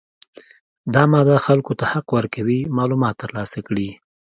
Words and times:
دا 0.93 1.03
ماده 1.11 1.35
خلکو 1.45 1.73
ته 1.79 1.85
حق 1.91 2.07
ورکوي 2.17 2.59
معلومات 2.77 3.15
ترلاسه 3.23 3.59
کړي. 3.67 3.89